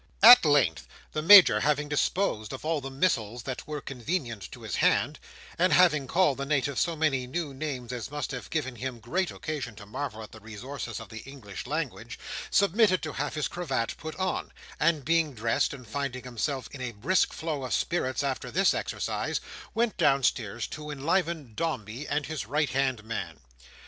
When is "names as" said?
7.53-8.09